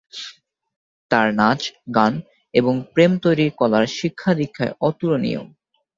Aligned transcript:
তার 1.11 1.27
নাচ, 1.33 1.61
গান 1.95 2.13
এবং 2.53 2.73
প্রেম-তৈরীর 2.93 3.51
কলার 3.57 3.85
শিক্ষাদীক্ষায় 3.97 4.73
অতুলনীয়। 4.81 5.41